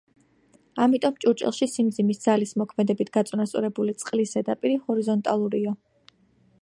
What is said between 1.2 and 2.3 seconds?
ჭურჭელში სიმძიმის